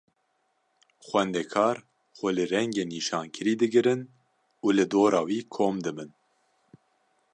[1.07, 1.77] Xwendekar
[2.17, 4.01] xwe li rengê nîşankirî digirin
[4.65, 6.11] û li dora wî kom dibin.